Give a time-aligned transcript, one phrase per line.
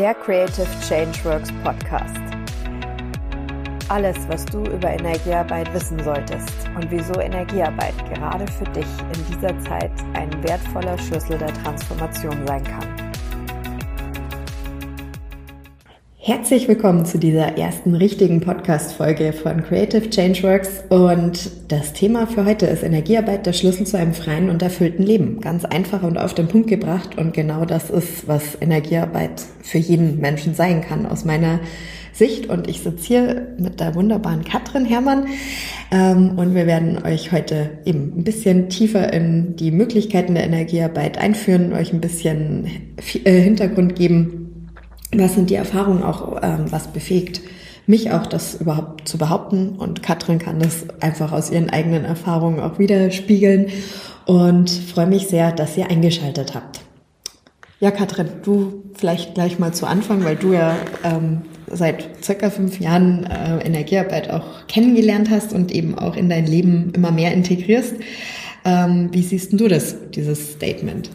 [0.00, 2.16] der Creative Changeworks Podcast.
[3.90, 9.58] Alles, was du über Energiearbeit wissen solltest und wieso Energiearbeit gerade für dich in dieser
[9.58, 12.99] Zeit ein wertvoller Schlüssel der Transformation sein kann.
[16.22, 20.84] Herzlich willkommen zu dieser ersten richtigen Podcast-Folge von Creative Changeworks.
[20.90, 25.40] Und das Thema für heute ist Energiearbeit, der Schlüssel zu einem freien und erfüllten Leben.
[25.40, 27.16] Ganz einfach und auf den Punkt gebracht.
[27.16, 31.58] Und genau das ist, was Energiearbeit für jeden Menschen sein kann, aus meiner
[32.12, 32.50] Sicht.
[32.50, 35.26] Und ich sitze hier mit der wunderbaren Katrin Herrmann.
[35.90, 41.16] Ähm, und wir werden euch heute eben ein bisschen tiefer in die Möglichkeiten der Energiearbeit
[41.16, 42.66] einführen, euch ein bisschen
[43.24, 44.49] äh, Hintergrund geben
[45.14, 47.40] was sind die Erfahrungen auch, ähm, was befähigt
[47.86, 49.70] mich auch, das überhaupt zu behaupten.
[49.70, 53.68] Und Katrin kann das einfach aus ihren eigenen Erfahrungen auch widerspiegeln.
[54.26, 56.80] Und freue mich sehr, dass ihr eingeschaltet habt.
[57.80, 62.78] Ja, Katrin, du vielleicht gleich mal zu Anfang, weil du ja ähm, seit circa fünf
[62.78, 67.94] Jahren äh, Energiearbeit auch kennengelernt hast und eben auch in dein Leben immer mehr integrierst.
[68.64, 71.10] Ähm, wie siehst du das, dieses Statement?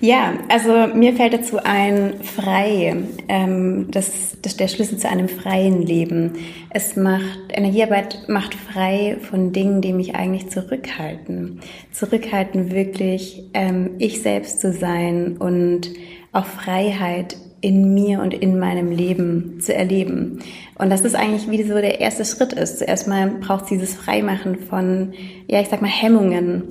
[0.00, 2.96] Ja, also mir fällt dazu ein, frei,
[3.28, 6.32] ähm, das, das der Schlüssel zu einem freien Leben.
[6.70, 11.60] Es macht, Energiearbeit macht frei von Dingen, die mich eigentlich zurückhalten.
[11.92, 15.90] Zurückhalten, wirklich ähm, ich selbst zu sein und
[16.32, 20.38] auch Freiheit in mir und in meinem Leben zu erleben.
[20.78, 22.78] Und das ist eigentlich wie so der erste Schritt ist.
[22.78, 25.12] Zuerst mal braucht es dieses Freimachen von,
[25.46, 26.64] ja, ich sag mal, Hemmungen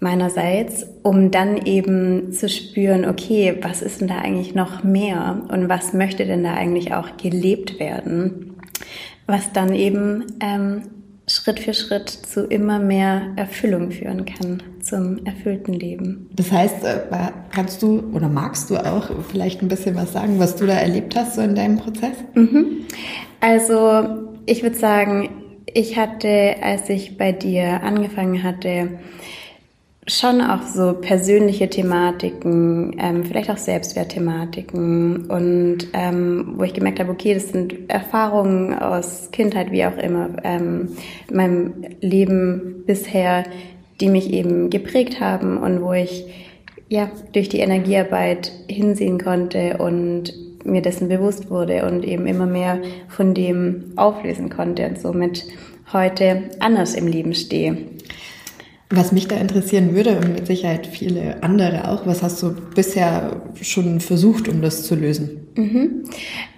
[0.00, 5.68] meinerseits, um dann eben zu spüren, okay, was ist denn da eigentlich noch mehr und
[5.68, 8.56] was möchte denn da eigentlich auch gelebt werden,
[9.26, 10.82] was dann eben ähm,
[11.44, 16.30] Schritt für Schritt zu immer mehr Erfüllung führen kann, zum erfüllten Leben.
[16.34, 17.00] Das heißt, äh,
[17.54, 21.14] kannst du oder magst du auch vielleicht ein bisschen was sagen, was du da erlebt
[21.14, 22.16] hast so in deinem Prozess?
[22.32, 22.86] Mhm.
[23.40, 25.28] Also ich würde sagen,
[25.66, 28.98] ich hatte, als ich bei dir angefangen hatte,
[30.06, 37.10] schon auch so persönliche Thematiken, ähm, vielleicht auch Selbstwertthematiken und ähm, wo ich gemerkt habe,
[37.10, 40.90] okay, das sind Erfahrungen aus Kindheit, wie auch immer, ähm,
[41.32, 43.44] meinem Leben bisher,
[44.00, 46.26] die mich eben geprägt haben und wo ich
[46.88, 52.78] ja durch die Energiearbeit hinsehen konnte und mir dessen bewusst wurde und eben immer mehr
[53.08, 55.46] von dem auflösen konnte und somit
[55.92, 57.76] heute anders im Leben stehe.
[58.90, 63.42] Was mich da interessieren würde und mit Sicherheit viele andere auch, was hast du bisher
[63.62, 65.48] schon versucht, um das zu lösen?
[65.56, 66.04] Mhm.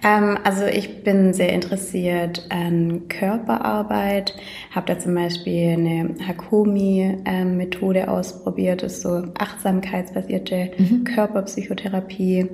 [0.03, 4.35] Ähm, also ich bin sehr interessiert an Körperarbeit,
[4.71, 11.03] habe da zum Beispiel eine Hakomi-Methode ähm, ausprobiert, das ist so achtsamkeitsbasierte mhm.
[11.05, 12.49] Körperpsychotherapie,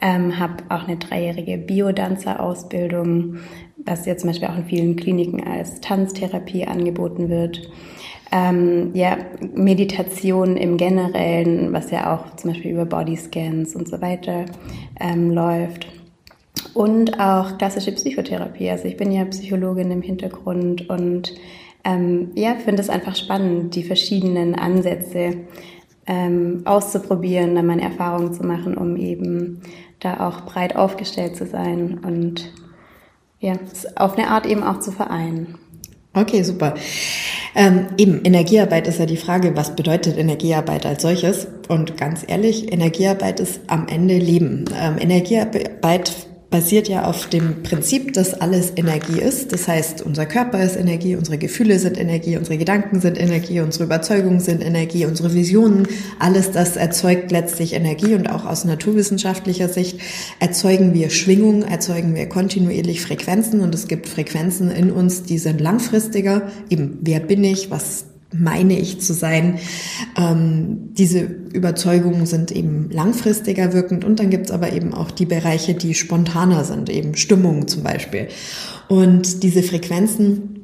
[0.00, 3.36] ähm, habe auch eine dreijährige Biodanzer-Ausbildung,
[3.84, 7.70] was jetzt zum Beispiel auch in vielen Kliniken als Tanztherapie angeboten wird
[8.32, 9.18] ähm, ja,
[9.54, 14.46] Meditation im Generellen, was ja auch zum Beispiel über Bodyscans und so weiter
[14.98, 15.88] ähm, läuft.
[16.74, 18.70] Und auch klassische Psychotherapie.
[18.70, 21.34] Also ich bin ja Psychologin im Hintergrund und
[21.84, 25.38] ähm, ja, finde es einfach spannend, die verschiedenen Ansätze
[26.06, 29.62] ähm, auszuprobieren, dann meine Erfahrungen zu machen, um eben
[29.98, 32.52] da auch breit aufgestellt zu sein und
[33.38, 33.54] ja,
[33.96, 35.58] auf eine Art eben auch zu vereinen.
[36.12, 36.74] Okay, super.
[37.54, 41.46] Ähm, eben, Energiearbeit ist ja die Frage, was bedeutet Energiearbeit als solches?
[41.68, 44.64] Und ganz ehrlich, Energiearbeit ist am Ende Leben.
[44.76, 46.12] Ähm, Energiearbeit
[46.50, 49.52] basiert ja auf dem Prinzip, dass alles Energie ist.
[49.52, 53.84] Das heißt, unser Körper ist Energie, unsere Gefühle sind Energie, unsere Gedanken sind Energie, unsere
[53.84, 55.86] Überzeugungen sind Energie, unsere Visionen,
[56.18, 60.00] alles das erzeugt letztlich Energie und auch aus naturwissenschaftlicher Sicht
[60.40, 65.60] erzeugen wir Schwingungen, erzeugen wir kontinuierlich Frequenzen und es gibt Frequenzen in uns, die sind
[65.60, 66.50] langfristiger.
[66.68, 67.70] Eben, wer bin ich?
[67.70, 69.58] Was meine ich zu sein.
[70.16, 75.74] Ähm, diese Überzeugungen sind eben langfristiger wirkend und dann gibt's aber eben auch die Bereiche,
[75.74, 78.28] die spontaner sind, eben Stimmungen zum Beispiel.
[78.88, 80.60] Und diese Frequenzen,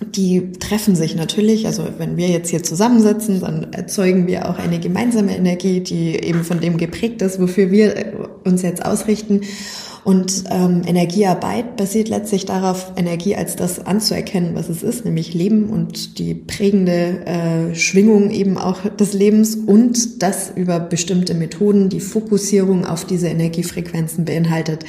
[0.00, 1.66] die treffen sich natürlich.
[1.66, 6.44] Also wenn wir jetzt hier zusammensitzen, dann erzeugen wir auch eine gemeinsame Energie, die eben
[6.44, 9.42] von dem geprägt ist, wofür wir uns jetzt ausrichten.
[10.04, 15.70] Und ähm, Energiearbeit basiert letztlich darauf, Energie als das anzuerkennen, was es ist, nämlich Leben
[15.70, 22.00] und die prägende äh, Schwingung eben auch des Lebens und das über bestimmte Methoden, die
[22.00, 24.84] Fokussierung auf diese Energiefrequenzen beinhaltet,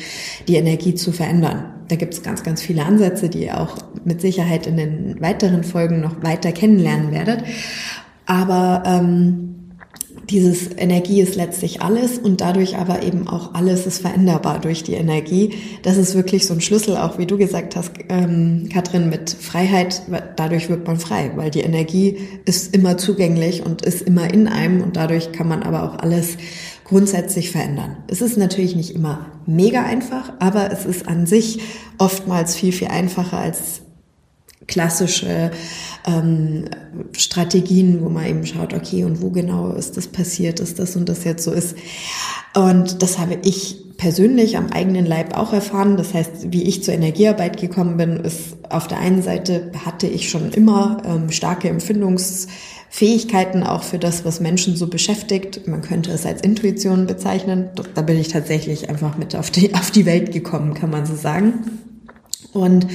[0.50, 1.64] die Energie zu verändern.
[1.88, 5.64] Da gibt es ganz, ganz viele Ansätze, die ihr auch mit Sicherheit in den weiteren
[5.64, 7.44] Folgen noch weiter kennenlernen werdet.
[8.26, 9.65] Aber ähm,
[10.30, 14.94] dieses Energie ist letztlich alles und dadurch aber eben auch alles ist veränderbar durch die
[14.94, 15.54] Energie.
[15.84, 20.04] Das ist wirklich so ein Schlüssel, auch wie du gesagt hast, ähm, Katrin, mit Freiheit.
[20.36, 24.82] Dadurch wird man frei, weil die Energie ist immer zugänglich und ist immer in einem
[24.82, 26.38] und dadurch kann man aber auch alles
[26.86, 27.98] grundsätzlich verändern.
[28.08, 31.60] Es ist natürlich nicht immer mega einfach, aber es ist an sich
[31.98, 33.82] oftmals viel, viel einfacher als
[34.68, 35.52] klassische
[36.06, 36.66] ähm,
[37.14, 41.10] Strategien, wo man eben schaut, okay, und wo genau ist das passiert, ist das und
[41.10, 41.76] das jetzt so ist.
[42.56, 45.98] Und das habe ich persönlich am eigenen Leib auch erfahren.
[45.98, 50.30] Das heißt, wie ich zur Energiearbeit gekommen bin, ist auf der einen Seite hatte ich
[50.30, 55.68] schon immer ähm, starke Empfindungsfähigkeiten auch für das, was Menschen so beschäftigt.
[55.68, 57.70] Man könnte es als Intuition bezeichnen.
[57.94, 61.16] Da bin ich tatsächlich einfach mit auf die, auf die Welt gekommen, kann man so
[61.16, 61.82] sagen.
[62.54, 62.88] Und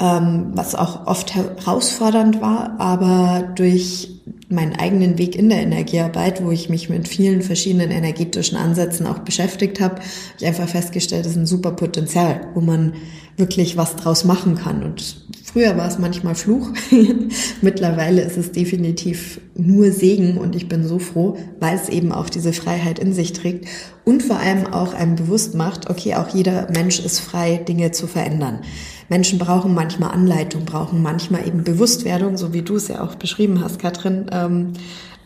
[0.00, 4.10] ähm, was auch oft herausfordernd war, aber durch
[4.48, 9.18] meinen eigenen Weg in der Energiearbeit, wo ich mich mit vielen verschiedenen energetischen Ansätzen auch
[9.18, 10.04] beschäftigt habe, habe
[10.38, 12.94] ich einfach festgestellt, das ist ein super Potenzial, wo man
[13.38, 14.82] wirklich was draus machen kann.
[14.82, 16.70] Und früher war es manchmal Fluch.
[17.62, 22.28] Mittlerweile ist es definitiv nur Segen und ich bin so froh, weil es eben auch
[22.28, 23.66] diese Freiheit in sich trägt
[24.04, 28.06] und vor allem auch einem bewusst macht, okay, auch jeder Mensch ist frei, Dinge zu
[28.06, 28.60] verändern.
[29.08, 33.62] Menschen brauchen manchmal Anleitung, brauchen manchmal eben Bewusstwerdung, so wie du es ja auch beschrieben
[33.62, 34.72] hast, Katrin, ähm,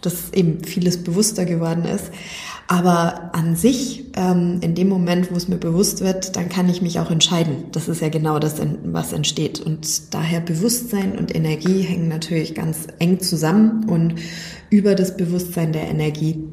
[0.03, 2.11] dass eben vieles bewusster geworden ist.
[2.67, 6.81] Aber an sich, ähm, in dem Moment, wo es mir bewusst wird, dann kann ich
[6.81, 7.65] mich auch entscheiden.
[7.73, 9.61] Das ist ja genau das, was entsteht.
[9.61, 13.89] Und daher Bewusstsein und Energie hängen natürlich ganz eng zusammen.
[13.89, 14.15] Und
[14.71, 16.45] über das Bewusstsein der Energie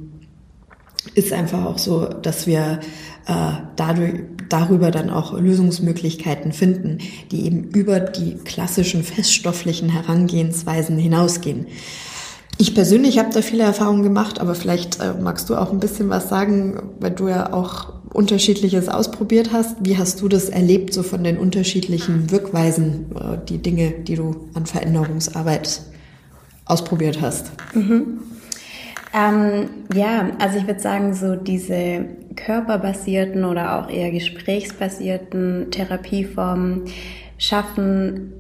[1.15, 2.79] ist einfach auch so, dass wir
[3.27, 6.97] äh, dadurch, darüber dann auch Lösungsmöglichkeiten finden,
[7.31, 11.67] die eben über die klassischen feststofflichen Herangehensweisen hinausgehen.
[12.61, 16.09] Ich persönlich habe da viele Erfahrungen gemacht, aber vielleicht äh, magst du auch ein bisschen
[16.09, 19.77] was sagen, weil du ja auch unterschiedliches ausprobiert hast.
[19.79, 24.49] Wie hast du das erlebt, so von den unterschiedlichen Wirkweisen, äh, die Dinge, die du
[24.55, 25.83] an Veränderungsarbeit
[26.65, 27.49] ausprobiert hast?
[27.73, 28.19] Mhm.
[29.13, 36.81] Ähm, ja, also ich würde sagen, so diese körperbasierten oder auch eher gesprächsbasierten Therapieformen
[37.37, 38.33] schaffen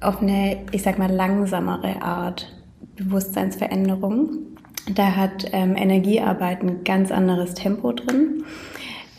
[0.00, 2.55] auf eine, ich sag mal, langsamere Art
[2.96, 4.56] Bewusstseinsveränderung.
[4.94, 8.44] Da hat ähm, Energiearbeit ein ganz anderes Tempo drin.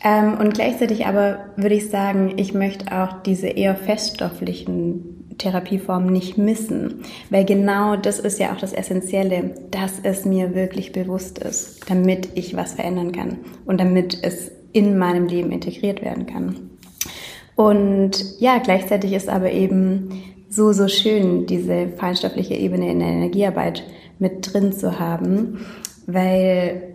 [0.02, 6.36] Ähm, und gleichzeitig aber würde ich sagen, ich möchte auch diese eher feststofflichen Therapieform nicht
[6.36, 11.88] missen, weil genau das ist ja auch das Essentielle, dass es mir wirklich bewusst ist,
[11.88, 16.70] damit ich was verändern kann und damit es in meinem Leben integriert werden kann.
[17.54, 20.22] Und ja, gleichzeitig ist aber eben
[20.58, 23.84] so, so schön, diese feinstoffliche Ebene in der Energiearbeit
[24.18, 25.64] mit drin zu haben,
[26.06, 26.94] weil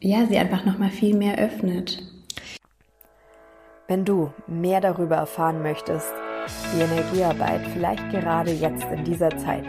[0.00, 2.02] ja, sie einfach nochmal viel mehr öffnet.
[3.88, 6.10] Wenn du mehr darüber erfahren möchtest,
[6.72, 9.66] wie Energiearbeit vielleicht gerade jetzt in dieser Zeit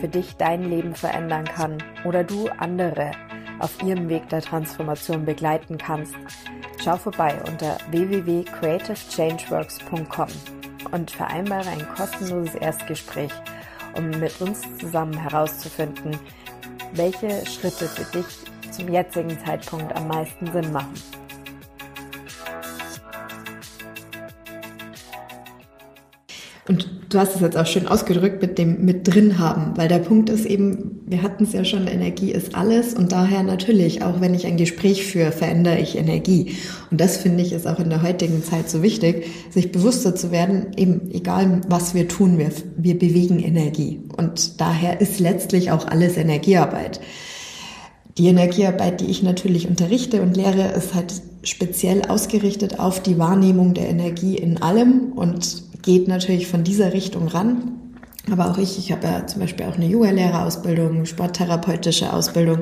[0.00, 3.10] für dich dein Leben verändern kann oder du andere
[3.58, 6.14] auf ihrem Weg der Transformation begleiten kannst,
[6.78, 10.59] schau vorbei unter www.creativechangeworks.com
[10.92, 13.32] und vereinbare ein kostenloses Erstgespräch,
[13.94, 16.18] um mit uns zusammen herauszufinden,
[16.92, 18.26] welche Schritte für dich
[18.72, 21.19] zum jetzigen Zeitpunkt am meisten Sinn machen.
[27.10, 30.30] Du hast es jetzt auch schön ausgedrückt mit dem mit drin haben, weil der Punkt
[30.30, 34.32] ist eben, wir hatten es ja schon, Energie ist alles und daher natürlich, auch wenn
[34.32, 36.56] ich ein Gespräch führe, verändere ich Energie.
[36.90, 40.30] Und das finde ich ist auch in der heutigen Zeit so wichtig, sich bewusster zu
[40.30, 44.00] werden, eben egal was wir tun, wir, wir bewegen Energie.
[44.16, 47.00] Und daher ist letztlich auch alles Energiearbeit.
[48.18, 53.74] Die Energiearbeit, die ich natürlich unterrichte und lehre, ist halt speziell ausgerichtet auf die Wahrnehmung
[53.74, 57.72] der Energie in allem und geht natürlich von dieser Richtung ran.
[58.30, 62.58] Aber auch ich, ich habe ja zum Beispiel auch eine Yoga-Lehrerausbildung, sporttherapeutische Ausbildung,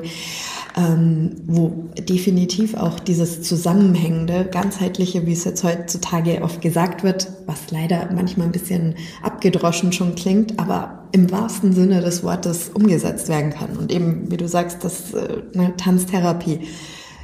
[0.77, 7.71] ähm, wo definitiv auch dieses zusammenhängende, ganzheitliche, wie es jetzt heutzutage oft gesagt wird, was
[7.71, 13.51] leider manchmal ein bisschen abgedroschen schon klingt, aber im wahrsten Sinne des Wortes umgesetzt werden
[13.51, 13.77] kann.
[13.77, 16.61] Und eben, wie du sagst, das äh, eine Tanztherapie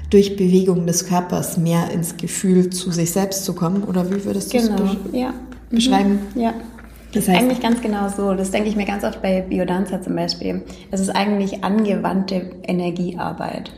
[0.09, 3.83] durch Bewegung des Körpers mehr ins Gefühl zu sich selbst zu kommen?
[3.83, 4.83] Oder wie würdest du genau.
[4.83, 5.33] es ja.
[5.69, 6.19] Beschreiben?
[6.33, 6.41] Mhm.
[6.41, 6.53] Ja.
[7.13, 8.33] Das heißt, eigentlich ganz genau so.
[8.33, 10.63] Das denke ich mir ganz oft bei Biodanza zum Beispiel.
[10.91, 13.71] Es ist eigentlich angewandte Energiearbeit.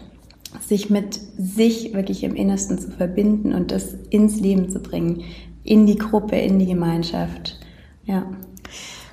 [0.65, 5.23] Sich mit sich wirklich im Innersten zu verbinden und das ins Leben zu bringen.
[5.63, 7.59] In die Gruppe, in die Gemeinschaft.
[8.05, 8.25] Ja.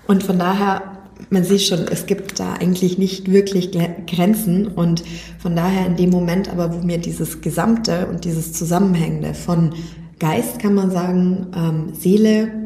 [0.06, 0.94] Und von daher
[1.30, 3.70] man sieht schon, es gibt da eigentlich nicht wirklich
[4.06, 5.02] Grenzen und
[5.38, 9.72] von daher in dem Moment aber, wo mir dieses Gesamte und dieses Zusammenhängende von
[10.18, 12.63] Geist, kann man sagen, ähm, Seele,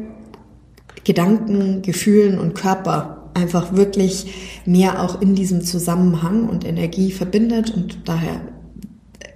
[1.09, 8.07] Gedanken, Gefühlen und Körper einfach wirklich mehr auch in diesem Zusammenhang und Energie verbindet und
[8.07, 8.41] daher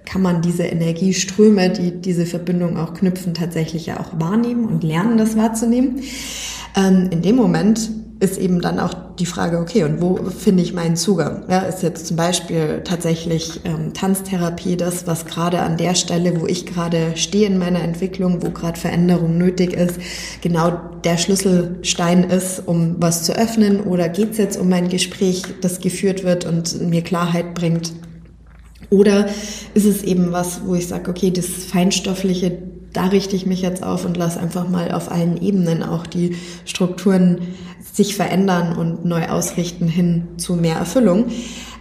[0.04, 5.18] kann man diese Energieströme, die diese Verbindung auch knüpfen, tatsächlich ja auch wahrnehmen und lernen,
[5.18, 6.02] das wahrzunehmen.
[6.76, 7.90] Ähm, in dem Moment
[8.24, 11.44] ist eben dann auch die Frage, okay, und wo finde ich meinen Zugang?
[11.48, 16.46] Ja, ist jetzt zum Beispiel tatsächlich ähm, Tanztherapie das, was gerade an der Stelle, wo
[16.46, 20.00] ich gerade stehe in meiner Entwicklung, wo gerade Veränderung nötig ist,
[20.40, 20.72] genau
[21.04, 23.80] der Schlüsselstein ist, um was zu öffnen?
[23.82, 27.92] Oder geht es jetzt um ein Gespräch, das geführt wird und mir Klarheit bringt?
[28.90, 29.28] Oder
[29.74, 32.58] ist es eben was, wo ich sage, okay, das Feinstoffliche,
[32.94, 36.36] da richte ich mich jetzt auf und lasse einfach mal auf allen Ebenen auch die
[36.64, 37.38] Strukturen
[37.92, 41.26] sich verändern und neu ausrichten hin zu mehr Erfüllung.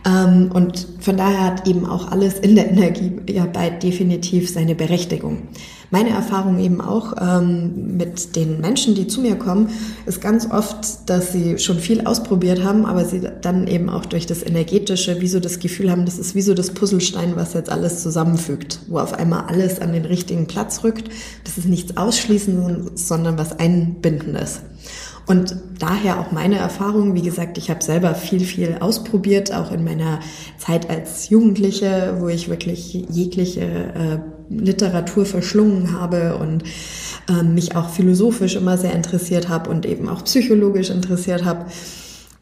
[0.06, 5.44] Ähm, und von daher hat eben auch alles in der Energiearbeit definitiv seine Berechtigung.
[5.92, 9.70] Meine Erfahrung eben auch ähm, mit den Menschen, die zu mir kommen,
[10.08, 14.26] ist ganz oft, dass sie schon viel ausprobiert haben, aber sie dann eben auch durch
[14.26, 17.70] das Energetische wie so das Gefühl haben, das ist wie so das Puzzlestein, was jetzt
[17.70, 21.10] alles zusammenfügt, wo auf einmal alles an den richtigen Platz rückt.
[21.44, 24.62] Das ist nichts Ausschließendes, sondern was Einbindendes.
[25.26, 29.84] Und daher auch meine Erfahrung, wie gesagt, ich habe selber viel, viel ausprobiert, auch in
[29.84, 30.20] meiner
[30.58, 36.64] Zeit als Jugendliche, wo ich wirklich jegliche äh, Literatur verschlungen habe und
[37.30, 41.66] äh, mich auch philosophisch immer sehr interessiert habe und eben auch psychologisch interessiert habe.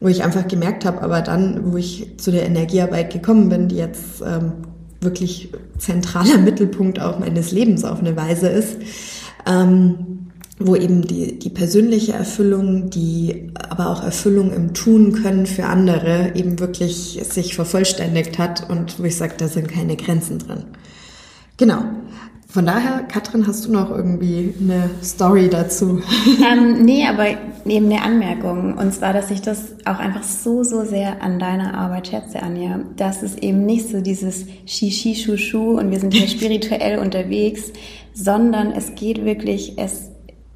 [0.00, 3.76] Wo ich einfach gemerkt habe, aber dann, wo ich zu der Energiearbeit gekommen bin, die
[3.76, 4.52] jetzt ähm,
[5.00, 8.78] wirklich zentraler Mittelpunkt auch meines Lebens auf eine Weise ist,
[9.46, 10.21] ähm,
[10.66, 16.32] wo eben die, die persönliche Erfüllung, die aber auch Erfüllung im Tun können für andere
[16.34, 20.64] eben wirklich sich vervollständigt hat und wo ich sage, da sind keine Grenzen drin.
[21.56, 21.84] Genau.
[22.52, 26.02] Von daher, Katrin, hast du noch irgendwie eine Story dazu?
[26.52, 27.28] Ähm, nee, aber
[27.64, 28.76] eben eine Anmerkung.
[28.76, 32.80] Und zwar, dass ich das auch einfach so, so sehr an deiner Arbeit schätze, Anja.
[32.96, 37.72] Dass es eben nicht so dieses Shishi, Shushu und wir sind hier spirituell unterwegs,
[38.12, 40.11] sondern es geht wirklich, es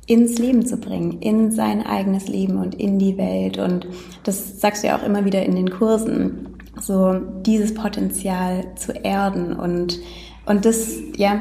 [0.06, 3.58] ins Leben zu bringen, in sein eigenes Leben und in die Welt.
[3.58, 3.86] Und
[4.22, 6.48] das sagst du ja auch immer wieder in den Kursen,
[6.80, 9.54] so dieses Potenzial zu erden.
[9.54, 9.98] Und,
[10.46, 11.40] und das, ja,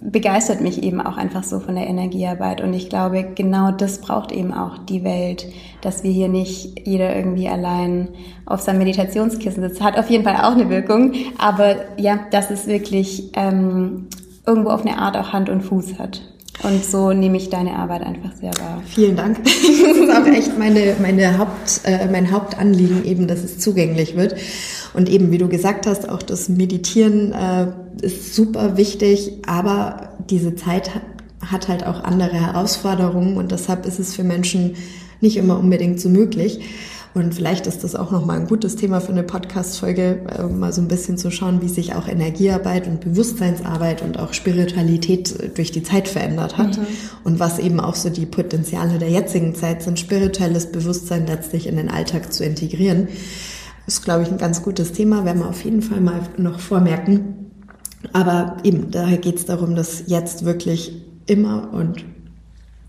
[0.00, 2.60] begeistert mich eben auch einfach so von der Energiearbeit.
[2.60, 5.46] Und ich glaube, genau das braucht eben auch die Welt,
[5.80, 8.08] dass wir hier nicht jeder irgendwie allein
[8.44, 9.82] auf seinem Meditationskissen sitzt.
[9.82, 11.12] Hat auf jeden Fall auch eine Wirkung.
[11.38, 14.06] Aber ja, dass es wirklich ähm,
[14.46, 16.20] irgendwo auf eine Art auch Hand und Fuß hat.
[16.62, 18.82] Und so nehme ich deine Arbeit einfach sehr wahr.
[18.86, 19.44] Vielen Dank.
[19.44, 24.36] Das ist auch echt meine, meine Haupt, äh, mein Hauptanliegen, eben, dass es zugänglich wird.
[24.94, 27.66] Und eben, wie du gesagt hast, auch das Meditieren äh,
[28.00, 31.02] ist super wichtig, aber diese Zeit hat,
[31.40, 34.76] hat halt auch andere Herausforderungen und deshalb ist es für Menschen
[35.20, 36.60] nicht immer unbedingt so möglich.
[37.16, 40.82] Und vielleicht ist das auch nochmal ein gutes Thema für eine Podcast-Folge, äh, mal so
[40.82, 45.72] ein bisschen zu schauen, wie sich auch Energiearbeit und Bewusstseinsarbeit und auch Spiritualität äh, durch
[45.72, 46.76] die Zeit verändert hat.
[46.76, 46.86] Mhm.
[47.24, 51.76] Und was eben auch so die Potenziale der jetzigen Zeit sind, spirituelles Bewusstsein letztlich in
[51.76, 53.08] den Alltag zu integrieren.
[53.86, 56.60] Das ist, glaube ich, ein ganz gutes Thema, werden wir auf jeden Fall mal noch
[56.60, 57.50] vormerken.
[58.12, 62.04] Aber eben, daher geht es darum, dass jetzt wirklich immer und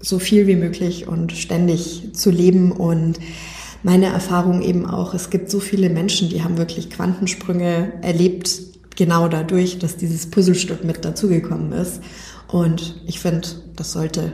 [0.01, 3.19] so viel wie möglich und ständig zu leben und
[3.87, 8.49] meine Erfahrung eben auch, es gibt so viele Menschen, die haben wirklich Quantensprünge erlebt,
[8.97, 12.01] genau dadurch, dass dieses Puzzlestück mit dazugekommen ist.
[12.49, 14.33] Und ich finde, das sollte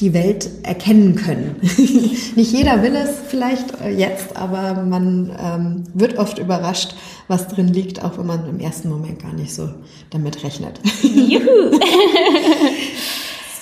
[0.00, 1.56] die Welt erkennen können.
[2.36, 6.94] Nicht jeder will es vielleicht jetzt, aber man ähm, wird oft überrascht,
[7.28, 9.70] was drin liegt, auch wenn man im ersten Moment gar nicht so
[10.10, 10.78] damit rechnet.
[11.02, 11.80] Juhu!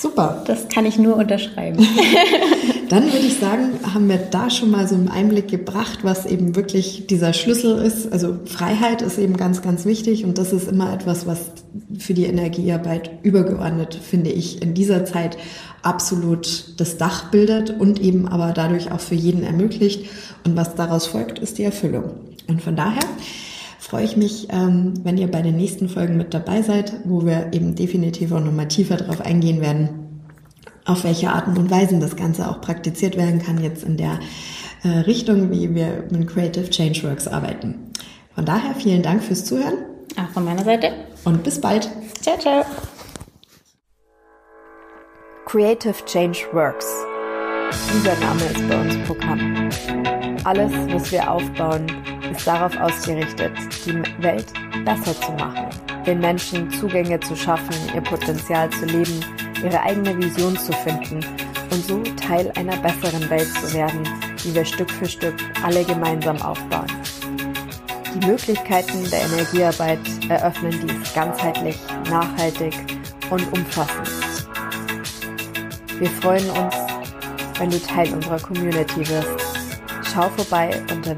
[0.04, 0.42] Super.
[0.46, 1.78] Das kann ich nur unterschreiben.
[2.90, 6.54] Dann würde ich sagen, haben wir da schon mal so einen Einblick gebracht, was eben
[6.56, 8.12] wirklich dieser Schlüssel ist.
[8.12, 11.52] Also Freiheit ist eben ganz, ganz wichtig und das ist immer etwas, was
[11.98, 15.38] für die Energiearbeit übergeordnet, finde ich, in dieser Zeit
[15.80, 20.04] absolut das Dach bildet und eben aber dadurch auch für jeden ermöglicht.
[20.44, 22.10] Und was daraus folgt, ist die Erfüllung.
[22.46, 23.04] Und von daher
[23.84, 27.52] freue ich mich, ähm, wenn ihr bei den nächsten Folgen mit dabei seid, wo wir
[27.52, 30.22] eben definitiv auch nochmal tiefer darauf eingehen werden,
[30.86, 34.20] auf welche Arten und Weisen das Ganze auch praktiziert werden kann, jetzt in der
[34.84, 37.92] äh, Richtung, wie wir mit Creative Change Works arbeiten.
[38.34, 39.76] Von daher vielen Dank fürs Zuhören.
[40.16, 40.92] Auch von meiner Seite.
[41.24, 41.88] Und bis bald.
[42.20, 42.64] Ciao, ciao.
[45.44, 46.86] Creative Change Works.
[47.92, 49.68] Dieser Name ist bei uns Programm.
[50.44, 51.86] Alles, was wir aufbauen,
[52.36, 53.52] ist darauf ausgerichtet,
[53.86, 54.46] die Welt
[54.84, 55.68] besser zu machen,
[56.06, 59.24] den Menschen Zugänge zu schaffen, ihr Potenzial zu leben,
[59.62, 61.20] ihre eigene Vision zu finden
[61.70, 64.02] und so Teil einer besseren Welt zu werden,
[64.44, 66.86] die wir Stück für Stück alle gemeinsam aufbauen.
[68.14, 69.98] Die Möglichkeiten der Energiearbeit
[70.28, 71.76] eröffnen dies ganzheitlich,
[72.10, 72.74] nachhaltig
[73.30, 74.08] und umfassend.
[75.98, 76.74] Wir freuen uns,
[77.58, 79.30] wenn du Teil unserer Community wirst.
[80.12, 81.14] Schau vorbei unter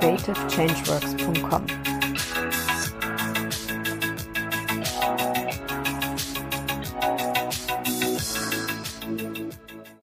[0.00, 1.83] www.creativechangeworks.com.